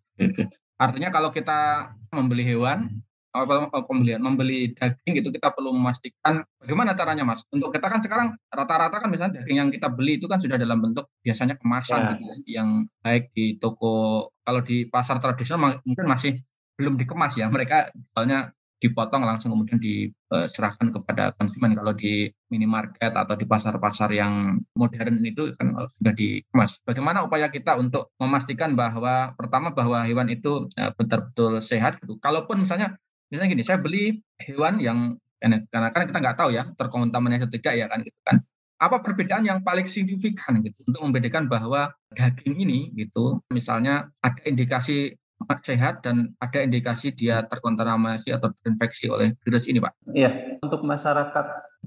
[0.80, 7.22] Artinya kalau kita membeli hewan, apa pembelian membeli daging itu kita perlu memastikan bagaimana caranya
[7.22, 10.58] mas untuk kita kan sekarang rata-rata kan misalnya daging yang kita beli itu kan sudah
[10.58, 12.10] dalam bentuk biasanya kemasan ya.
[12.18, 16.42] gitu ya yang baik di toko kalau di pasar tradisional mungkin masih
[16.82, 23.36] belum dikemas ya mereka misalnya dipotong langsung kemudian diserahkan kepada konsumen kalau di minimarket atau
[23.36, 26.80] di pasar-pasar yang modern itu kan sudah dikemas.
[26.88, 32.15] Bagaimana upaya kita untuk memastikan bahwa pertama bahwa hewan itu eh, betul-betul sehat gitu.
[32.24, 32.96] Kalaupun misalnya
[33.30, 37.74] misalnya gini, saya beli hewan yang karena kan kita nggak tahu ya terkontaminasi atau tidak
[37.80, 38.44] ya kan gitu kan.
[38.80, 45.20] Apa perbedaan yang paling signifikan gitu untuk membedakan bahwa daging ini gitu misalnya ada indikasi
[45.63, 49.93] sehat dan ada indikasi dia terkontaminasi atau terinfeksi oleh virus ini, Pak?
[50.12, 51.45] Iya, untuk masyarakat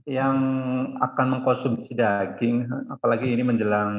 [0.09, 0.37] yang
[0.99, 3.93] akan mengkonsumsi daging, apalagi ini menjelang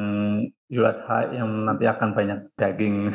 [0.67, 3.13] Idul Adha yang nanti akan banyak daging.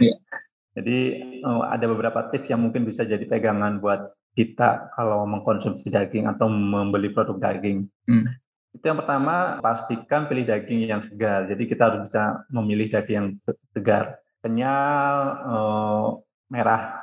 [0.00, 0.16] Iya.
[0.76, 0.98] Jadi
[1.40, 6.52] oh, ada beberapa tips yang mungkin bisa jadi pegangan buat kita kalau mengkonsumsi daging atau
[6.52, 7.88] membeli produk daging.
[8.04, 8.28] Hmm.
[8.76, 11.48] Itu yang pertama, pastikan pilih daging yang segar.
[11.48, 13.28] Jadi kita harus bisa memilih daging yang
[13.72, 16.06] segar kenyal, uh,
[16.46, 17.02] merah,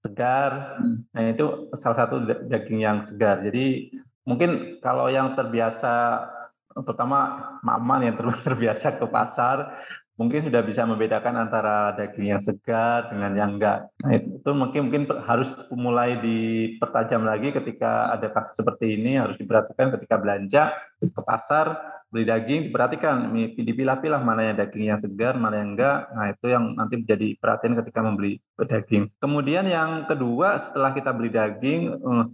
[0.00, 0.80] segar.
[0.80, 1.04] Hmm.
[1.12, 3.44] Nah itu salah satu daging yang segar.
[3.44, 3.92] Jadi
[4.24, 6.24] mungkin kalau yang terbiasa,
[6.72, 8.16] terutama mama yang
[8.48, 9.84] terbiasa ke pasar,
[10.18, 13.86] mungkin sudah bisa membedakan antara daging yang segar dengan yang enggak.
[14.02, 19.94] Nah, itu mungkin mungkin harus mulai dipertajam lagi ketika ada kasus seperti ini harus diperhatikan
[19.94, 20.62] ketika belanja
[20.98, 26.08] ke pasar beli daging diperhatikan dipilah-pilah mana yang daging yang segar mana yang enggak.
[26.16, 29.12] Nah itu yang nanti menjadi perhatian ketika membeli daging.
[29.20, 32.24] Kemudian yang kedua setelah kita beli daging eh,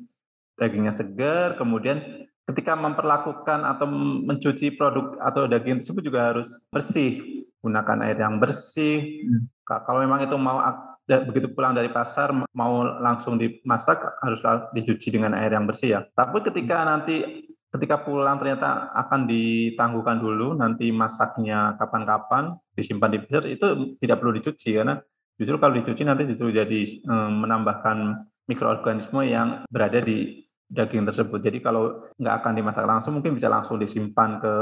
[0.54, 1.98] dagingnya segar, kemudian
[2.46, 3.86] ketika memperlakukan atau
[4.30, 9.26] mencuci produk atau daging tersebut juga harus bersih gunakan air yang bersih.
[9.26, 9.48] Hmm.
[9.64, 10.60] Kalau memang itu mau
[11.04, 14.40] begitu pulang dari pasar mau langsung dimasak harus
[14.72, 16.00] dicuci dengan air yang bersih ya.
[16.12, 23.44] Tapi ketika nanti ketika pulang ternyata akan ditangguhkan dulu nanti masaknya kapan-kapan disimpan di freezer
[23.50, 23.66] itu
[23.98, 24.94] tidak perlu dicuci karena
[25.34, 31.38] justru kalau dicuci nanti justru jadi menambahkan mikroorganisme yang berada di daging tersebut.
[31.38, 34.54] Jadi kalau nggak akan dimasak langsung, mungkin bisa langsung disimpan ke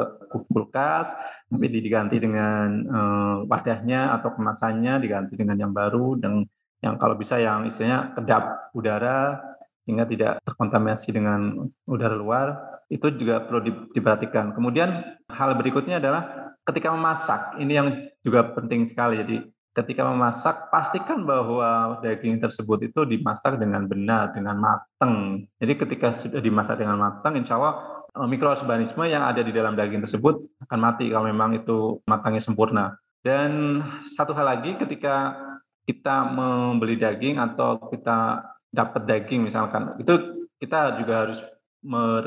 [0.50, 1.14] kulkas,
[1.48, 6.44] tapi diganti dengan uh, wadahnya atau kemasannya diganti dengan yang baru, dan
[6.82, 9.38] yang kalau bisa yang istilahnya kedap udara
[9.82, 12.46] sehingga tidak terkontaminasi dengan udara luar,
[12.86, 14.54] itu juga perlu diperhatikan.
[14.54, 17.88] Kemudian hal berikutnya adalah ketika memasak, ini yang
[18.22, 19.18] juga penting sekali.
[19.18, 19.36] Jadi
[19.72, 25.48] ketika memasak pastikan bahwa daging tersebut itu dimasak dengan benar dengan matang.
[25.56, 30.04] Jadi ketika sudah dimasak dengan matang, insya Allah eh, mikroorganisme yang ada di dalam daging
[30.04, 32.94] tersebut akan mati kalau memang itu matangnya sempurna.
[33.22, 35.38] Dan satu hal lagi ketika
[35.82, 41.44] kita membeli daging atau kita dapat daging misalkan, itu kita juga harus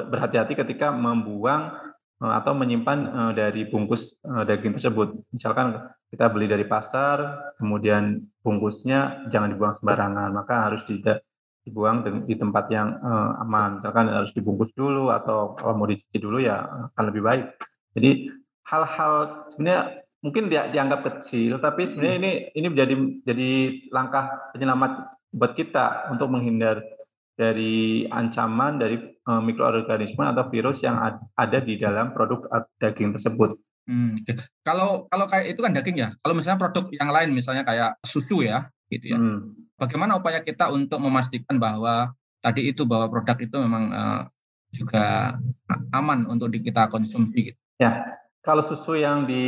[0.05, 1.73] berhati-hati ketika membuang
[2.21, 5.25] eh, atau menyimpan eh, dari bungkus daging tersebut.
[5.34, 11.25] Misalkan kita beli dari pasar, kemudian bungkusnya jangan dibuang sembarangan, maka harus tidak
[11.65, 12.93] dibuang di tempat yang
[13.41, 13.81] aman.
[13.81, 16.62] Misalkan harus dibungkus dulu atau kalau mau dicuci dulu ya
[16.93, 17.45] akan lebih baik.
[17.97, 18.29] Jadi
[18.69, 19.13] hal-hal
[19.49, 22.93] sebenarnya mungkin dia dianggap kecil, tapi sebenarnya ini ini menjadi
[23.25, 23.51] jadi
[23.89, 26.80] langkah penyelamat buat kita untuk menghindar
[27.36, 28.95] dari ancaman dari
[29.28, 30.95] uh, mikroorganisme atau virus yang
[31.36, 32.48] ada di dalam produk
[32.80, 33.60] daging tersebut.
[33.86, 34.17] Hmm,
[34.65, 36.10] kalau kalau kayak itu kan daging ya.
[36.24, 39.19] Kalau misalnya produk yang lain misalnya kayak susu ya, gitu ya.
[39.19, 39.54] Hmm.
[39.76, 44.21] Bagaimana upaya kita untuk memastikan bahwa tadi itu bahwa produk itu memang uh,
[44.71, 45.36] juga
[45.91, 47.60] aman untuk kita konsumsi gitu.
[47.78, 48.15] Ya.
[48.45, 49.43] Kalau susu yang di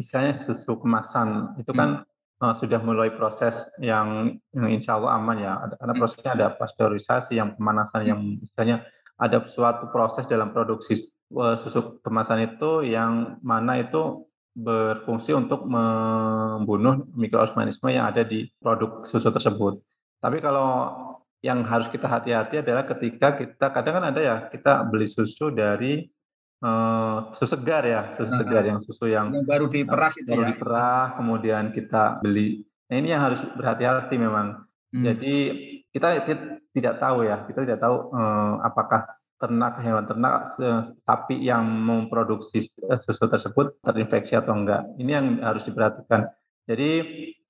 [0.00, 2.13] misalnya susu kemasan itu kan hmm.
[2.40, 5.52] Uh, sudah mulai proses yang, yang insya Allah aman ya.
[5.78, 6.00] Karena hmm.
[6.00, 8.10] prosesnya ada pasteurisasi, yang pemanasan, hmm.
[8.10, 8.76] yang misalnya
[9.14, 17.06] ada suatu proses dalam produksi eh, susu kemasan itu yang mana itu berfungsi untuk membunuh
[17.14, 19.82] mikroorganisme yang ada di produk susu tersebut.
[20.22, 20.94] Tapi kalau
[21.42, 26.08] yang harus kita hati-hati adalah ketika kita kadang kan ada ya kita beli susu dari
[26.64, 30.42] uh, susu segar ya susu nah, segar yang susu yang, yang baru diperas itu baru
[30.42, 30.48] ya.
[30.56, 32.64] diperah kemudian kita beli.
[32.88, 34.64] Nah ini yang harus berhati-hati memang.
[34.94, 35.04] Hmm.
[35.04, 35.36] Jadi
[35.92, 36.24] kita
[36.74, 39.02] tidak tahu ya, kita tidak tahu eh, apakah
[39.34, 40.48] ternak hewan ternak
[41.04, 44.82] sapi yang memproduksi eh, susu tersebut terinfeksi atau enggak.
[44.96, 46.28] Ini yang harus diperhatikan.
[46.64, 46.90] Jadi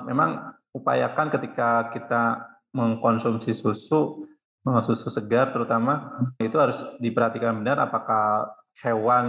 [0.02, 4.26] memang upayakan ketika kita mengkonsumsi susu
[4.64, 8.48] susu segar terutama itu harus diperhatikan benar apakah
[8.82, 9.26] hewan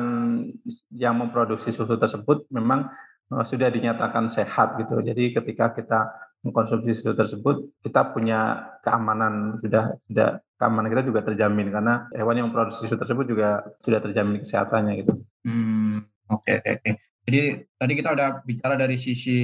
[0.90, 2.90] yang memproduksi susu tersebut memang
[3.30, 5.02] uh, sudah dinyatakan sehat gitu.
[5.02, 6.00] Jadi ketika kita
[6.46, 12.48] mengkonsumsi susu tersebut, kita punya keamanan sudah sudah keamanan kita juga terjamin karena hewan yang
[12.54, 15.14] memproduksi susu tersebut juga sudah terjamin kesehatannya gitu.
[15.46, 16.92] Hmm, oke okay, oke.
[17.26, 17.42] Jadi
[17.74, 19.38] tadi kita udah bicara dari sisi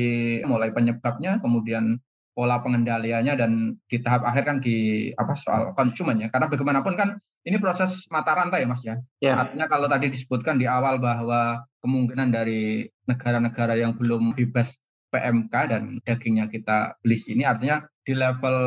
[0.45, 1.97] mulai penyebabnya, kemudian
[2.31, 6.31] pola pengendaliannya dan di tahap akhir kan di apa soal konsumennya.
[6.31, 8.95] Karena bagaimanapun kan ini proses mata rantai ya Mas ya.
[9.19, 9.37] Yeah.
[9.37, 14.77] Artinya kalau tadi disebutkan di awal bahwa kemungkinan dari negara-negara yang belum bebas
[15.11, 18.57] PMK dan dagingnya kita beli ini artinya di level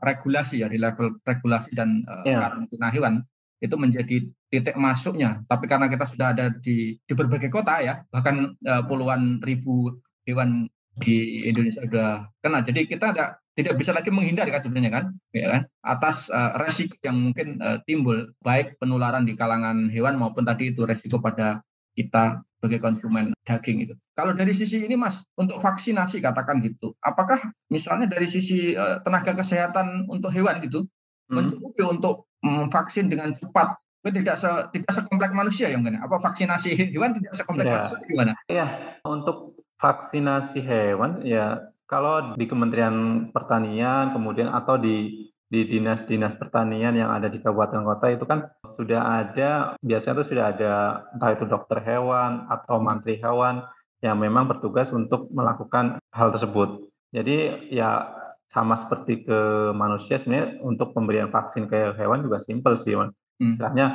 [0.00, 2.40] regulasi ya di level regulasi dan uh, yeah.
[2.40, 3.14] karantina hewan
[3.60, 4.16] itu menjadi
[4.48, 9.44] titik masuknya tapi karena kita sudah ada di di berbagai kota ya bahkan uh, puluhan
[9.44, 9.92] ribu
[10.24, 10.66] hewan
[11.02, 15.46] di Indonesia sudah kena jadi kita ada tidak bisa lagi menghindari kan sebenarnya kan ya
[15.50, 20.74] kan atas uh, resiko yang mungkin uh, timbul baik penularan di kalangan hewan maupun tadi
[20.74, 21.62] itu resiko pada
[21.94, 23.94] kita sebagai konsumen daging itu.
[24.18, 27.38] Kalau dari sisi ini Mas, untuk vaksinasi katakan gitu, apakah
[27.70, 31.34] misalnya dari sisi uh, tenaga kesehatan untuk hewan gitu hmm.
[31.38, 33.76] mencukupi untuk vaksin dengan cepat?
[34.04, 36.02] Itu tidak se tidak sekomplek manusia yang mana?
[36.02, 37.72] Apa vaksinasi hewan tidak sekomplek ya.
[37.78, 38.32] manusia gimana?
[38.48, 38.66] Iya,
[39.06, 47.12] untuk vaksinasi hewan ya kalau di Kementerian Pertanian kemudian atau di di dinas-dinas pertanian yang
[47.12, 50.72] ada di kabupaten kota itu kan sudah ada biasanya itu sudah ada
[51.12, 53.62] entah itu dokter hewan atau mantri hewan
[54.00, 56.88] yang memang bertugas untuk melakukan hal tersebut.
[57.14, 58.08] Jadi ya
[58.50, 63.14] sama seperti ke manusia sebenarnya untuk pemberian vaksin ke hewan juga simpel sih, man.
[63.38, 63.50] Hmm.
[63.50, 63.86] Istilahnya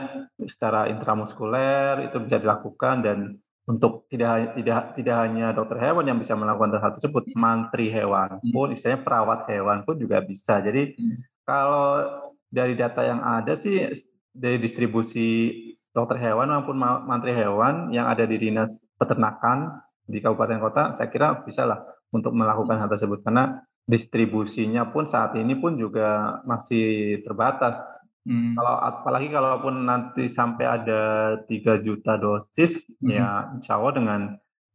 [0.48, 3.18] secara intramuskuler itu bisa dilakukan dan
[3.70, 8.50] untuk tidak tidak tidak hanya dokter hewan yang bisa melakukan hal tersebut, mantri hewan hmm.
[8.50, 10.58] pun, istilahnya perawat hewan pun juga bisa.
[10.58, 11.30] Jadi hmm.
[11.50, 12.06] Kalau
[12.46, 13.90] dari data yang ada sih
[14.30, 15.58] dari distribusi
[15.90, 21.42] dokter hewan maupun mantri hewan yang ada di dinas peternakan di kabupaten kota, saya kira
[21.42, 21.82] bisa lah
[22.14, 27.82] untuk melakukan hal tersebut karena distribusinya pun saat ini pun juga masih terbatas.
[28.28, 28.54] Hmm.
[28.56, 31.02] Kalau apalagi kalaupun nanti sampai ada
[31.44, 33.10] 3 juta dosis, hmm.
[33.10, 34.22] ya insya Allah dengan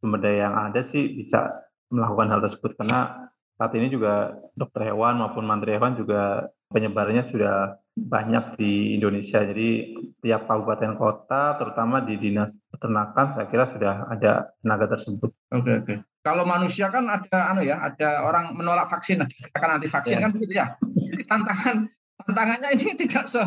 [0.01, 5.21] sumber daya yang ada sih bisa melakukan hal tersebut karena saat ini juga dokter hewan
[5.21, 9.39] maupun mantri hewan juga penyebarannya sudah banyak di Indonesia.
[9.39, 15.31] Jadi tiap kabupaten kota, terutama di dinas peternakan, saya kira sudah ada tenaga tersebut.
[15.55, 15.85] Oke okay, oke.
[15.87, 15.97] Okay.
[16.25, 19.23] Kalau manusia kan ada anu ya, ada orang menolak vaksin,
[19.55, 20.23] akan anti vaksin yeah.
[20.27, 20.67] kan begitu ya.
[21.05, 21.75] Jadi tantangan
[22.23, 23.43] tantangannya ini tidak se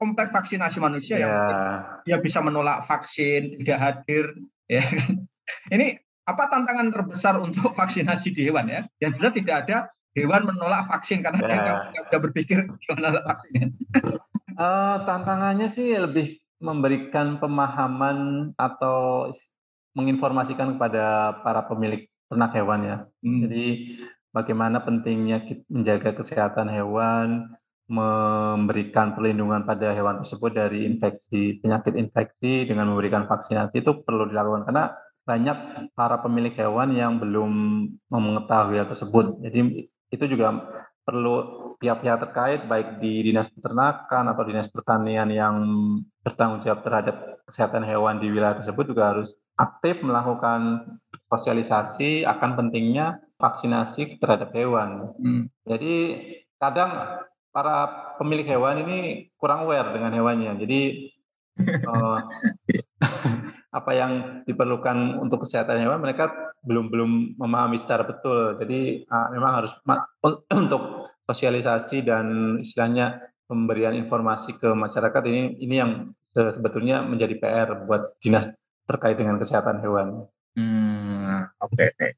[0.00, 1.26] kompleks vaksinasi manusia yeah.
[1.26, 1.34] yang
[2.06, 4.32] dia bisa menolak vaksin, tidak hadir,
[4.70, 5.28] ya kan.
[5.72, 5.96] Ini
[6.28, 8.84] apa tantangan terbesar untuk vaksinasi di hewan ya?
[9.00, 9.76] Yang jelas tidak ada
[10.12, 11.48] hewan menolak vaksin karena ya.
[11.48, 12.58] dia nggak bisa berpikir
[12.96, 13.76] menolak vaksin.
[14.58, 19.30] Uh, tantangannya sih lebih memberikan pemahaman atau
[19.94, 22.96] menginformasikan kepada para pemilik ternak hewan ya.
[23.24, 23.38] Hmm.
[23.46, 23.66] Jadi
[24.32, 27.52] bagaimana pentingnya menjaga kesehatan hewan,
[27.88, 34.68] memberikan perlindungan pada hewan tersebut dari infeksi penyakit infeksi dengan memberikan vaksinasi itu perlu dilakukan
[34.68, 34.92] karena
[35.24, 35.58] banyak
[35.96, 37.52] para pemilik hewan yang belum
[38.08, 39.40] mengetahui hal tersebut.
[39.44, 40.48] Jadi itu juga
[41.04, 41.36] perlu
[41.80, 45.56] pihak-pihak terkait baik di dinas peternakan atau dinas pertanian yang
[46.20, 47.16] bertanggung jawab terhadap
[47.48, 50.86] kesehatan hewan di wilayah tersebut juga harus aktif melakukan
[51.26, 55.12] sosialisasi akan pentingnya vaksinasi terhadap hewan.
[55.18, 55.44] Hmm.
[55.66, 55.94] Jadi
[56.56, 56.98] kadang
[57.50, 60.54] para pemilik hewan ini kurang aware dengan hewannya.
[60.62, 60.80] Jadi
[61.86, 62.18] uh,
[63.78, 66.30] apa yang diperlukan untuk kesehatan hewan mereka
[66.62, 68.56] belum belum memahami secara betul.
[68.62, 69.74] Jadi uh, memang harus
[70.62, 75.92] untuk sosialisasi dan istilahnya pemberian informasi ke masyarakat ini ini yang
[76.36, 78.52] sebetulnya menjadi PR buat dinas
[78.88, 80.24] terkait dengan kesehatan hewan.
[80.56, 81.76] Hmm, oke.
[81.76, 82.16] Okay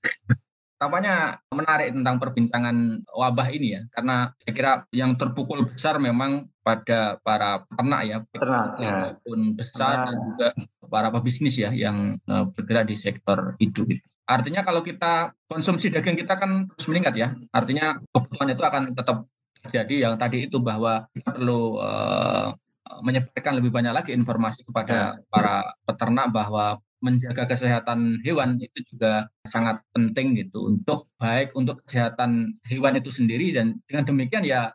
[0.81, 7.21] tampaknya menarik tentang perbincangan wabah ini ya, karena saya kira yang terpukul besar memang pada
[7.21, 8.93] para peternak ya, peternak ya.
[8.97, 10.49] maupun besar dan juga
[10.89, 13.85] para pebisnis ya yang uh, bergerak di sektor itu.
[13.85, 14.01] Gitu.
[14.25, 19.29] Artinya kalau kita konsumsi daging kita kan terus meningkat ya, artinya kebutuhan itu akan tetap
[19.61, 22.57] terjadi yang tadi itu bahwa kita perlu uh,
[23.01, 25.09] menyebarkan lebih banyak lagi informasi kepada ya.
[25.31, 32.61] para peternak bahwa menjaga kesehatan hewan itu juga sangat penting gitu untuk baik untuk kesehatan
[32.69, 34.69] hewan itu sendiri dan dengan demikian ya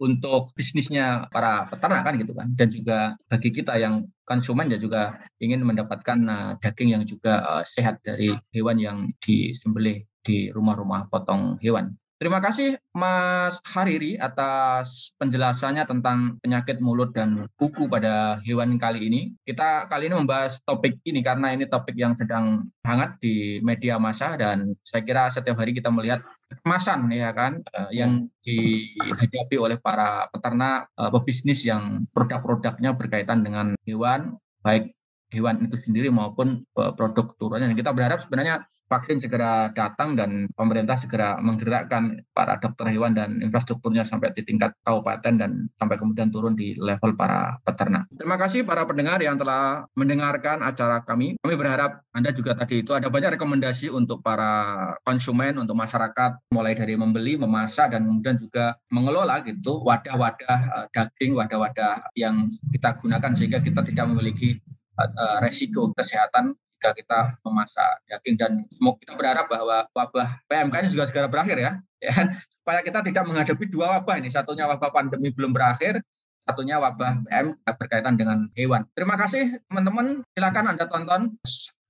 [0.00, 2.98] untuk bisnisnya para peternak kan gitu kan dan juga
[3.28, 8.32] bagi kita yang konsumen ya juga ingin mendapatkan uh, daging yang juga uh, sehat dari
[8.52, 11.96] hewan yang disembelih di rumah-rumah potong hewan.
[12.20, 19.32] Terima kasih Mas Hariri atas penjelasannya tentang penyakit mulut dan kuku pada hewan kali ini.
[19.40, 24.36] Kita kali ini membahas topik ini karena ini topik yang sedang hangat di media massa
[24.36, 26.20] dan saya kira setiap hari kita melihat
[26.60, 33.72] kemasan ya kan eh, yang dihadapi oleh para peternak eh, pebisnis yang produk-produknya berkaitan dengan
[33.88, 34.92] hewan baik
[35.32, 37.72] hewan itu sendiri maupun eh, produk turunannya.
[37.72, 44.02] Kita berharap sebenarnya vaksin segera datang dan pemerintah segera menggerakkan para dokter hewan dan infrastrukturnya
[44.02, 48.10] sampai di tingkat kabupaten dan sampai kemudian turun di level para peternak.
[48.18, 51.38] Terima kasih para pendengar yang telah mendengarkan acara kami.
[51.38, 56.74] Kami berharap Anda juga tadi itu ada banyak rekomendasi untuk para konsumen, untuk masyarakat, mulai
[56.74, 63.32] dari membeli, memasak, dan kemudian juga mengelola gitu wadah-wadah eh, daging, wadah-wadah yang kita gunakan
[63.38, 64.58] sehingga kita tidak memiliki
[64.98, 68.64] uh, resiko kesehatan jika kita memasak daging dan
[69.04, 71.72] kita berharap bahwa wabah PMK ini juga segera berakhir ya,
[72.08, 72.16] ya
[72.48, 76.00] supaya kita tidak menghadapi dua wabah ini satunya wabah pandemi belum berakhir
[76.40, 78.88] satunya wabah PM berkaitan dengan hewan.
[78.96, 80.24] Terima kasih teman-teman.
[80.32, 81.36] Silakan Anda tonton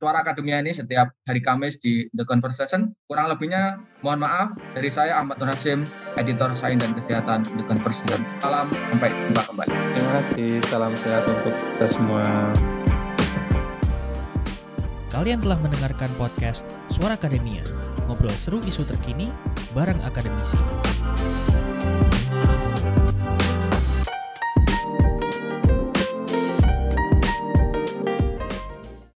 [0.00, 2.96] Suara Akademia ini setiap hari Kamis di The Conversation.
[3.04, 5.84] Kurang lebihnya mohon maaf dari saya Ahmad Nur Hasim,
[6.16, 8.24] editor Sains dan Kesehatan The Conversation.
[8.40, 9.72] Salam sampai jumpa kembali.
[9.92, 10.50] Terima kasih.
[10.72, 12.24] Salam sehat untuk kita semua.
[15.10, 17.66] Kalian telah mendengarkan podcast Suara Akademia,
[18.06, 19.26] ngobrol seru isu terkini
[19.74, 20.54] bareng akademisi.